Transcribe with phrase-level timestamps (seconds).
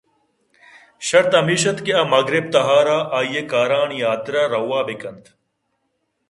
[1.07, 5.25] شرط ہمیش اَت کہ آ مغرب تہا ر ءَآئی ءِ کارانی حاترا روآ بہ کنت